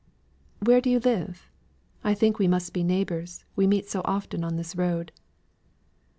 [0.65, 1.47] "Where do you live?
[2.03, 5.11] I think we must be neighbours, we meet so often on this road."